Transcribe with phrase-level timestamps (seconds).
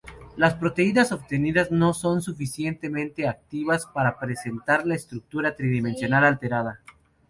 [0.35, 6.79] Las proteínas obtenidas no son suficientemente activas para que presenten la estructura tridimensional alterada.